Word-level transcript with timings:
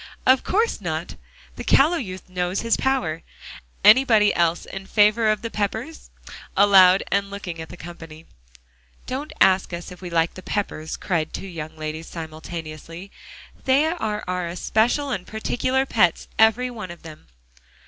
"Of 0.25 0.43
course 0.43 0.81
not. 0.81 1.15
The 1.57 1.63
callow 1.63 1.97
youth 1.97 2.27
knows 2.27 2.61
his 2.61 2.75
power. 2.75 3.21
Anybody 3.85 4.33
else 4.33 4.65
in 4.65 4.87
favor 4.87 5.27
of 5.29 5.43
the 5.43 5.51
Peppers?" 5.51 6.09
aloud, 6.57 7.03
and 7.11 7.29
looking 7.29 7.61
at 7.61 7.69
the 7.69 7.77
company. 7.77 8.25
"Don't 9.05 9.31
ask 9.39 9.73
us 9.73 9.91
if 9.91 10.01
we 10.01 10.09
like 10.09 10.33
the 10.33 10.41
Peppers," 10.41 10.97
cried 10.97 11.33
two 11.33 11.45
young 11.45 11.77
ladies 11.77 12.07
simultaneously. 12.07 13.11
"They 13.65 13.85
are 13.85 14.23
our 14.27 14.47
especial 14.47 15.11
and 15.11 15.27
particular 15.27 15.85
pets, 15.85 16.27
every 16.39 16.71
one 16.71 16.89
of 16.89 17.03
them." 17.03 17.27